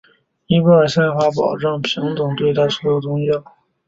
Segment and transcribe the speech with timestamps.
[0.47, 3.45] 尼泊尔宪法保障平等对待所有宗教。